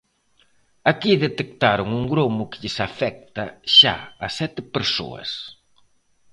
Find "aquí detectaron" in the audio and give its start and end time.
0.91-1.87